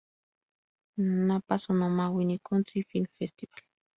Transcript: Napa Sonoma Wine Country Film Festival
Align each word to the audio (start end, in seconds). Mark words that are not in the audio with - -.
Napa 1.25 1.55
Sonoma 1.63 2.05
Wine 2.13 2.37
Country 2.47 2.79
Film 2.89 3.05
Festival 3.19 3.61